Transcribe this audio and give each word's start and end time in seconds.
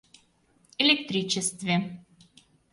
Электричестве. 0.83 1.73